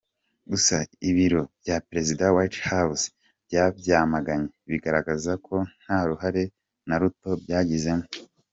Gusa 0.51 0.75
ibiro 1.09 1.41
bya 1.61 1.77
Perezida 1.87 2.23
‘White 2.35 2.59
House’ 2.69 3.03
byabyamaganye 3.47 4.47
bigaragaza 4.69 5.31
ko 5.45 5.55
nta 5.83 5.99
ruhare 6.07 6.43
na 6.87 6.95
ruto 7.01 7.29
byagizemo. 7.43 8.05